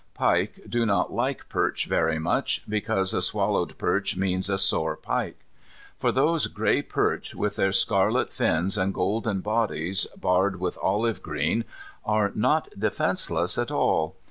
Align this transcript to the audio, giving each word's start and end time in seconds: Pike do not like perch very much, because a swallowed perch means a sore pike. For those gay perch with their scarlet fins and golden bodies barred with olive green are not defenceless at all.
Pike 0.15 0.61
do 0.67 0.83
not 0.83 1.13
like 1.13 1.47
perch 1.47 1.85
very 1.85 2.17
much, 2.17 2.63
because 2.67 3.13
a 3.13 3.21
swallowed 3.21 3.77
perch 3.77 4.17
means 4.17 4.49
a 4.49 4.57
sore 4.57 4.95
pike. 4.97 5.41
For 5.95 6.11
those 6.11 6.47
gay 6.47 6.81
perch 6.81 7.35
with 7.35 7.55
their 7.55 7.71
scarlet 7.71 8.33
fins 8.33 8.79
and 8.79 8.95
golden 8.95 9.41
bodies 9.41 10.07
barred 10.17 10.59
with 10.59 10.79
olive 10.81 11.21
green 11.21 11.65
are 12.03 12.31
not 12.33 12.67
defenceless 12.75 13.59
at 13.59 13.69
all. 13.69 14.15